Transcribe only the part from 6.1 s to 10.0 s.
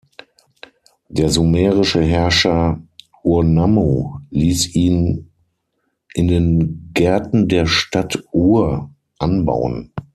in den Gärten der Stadt Ur anbauen.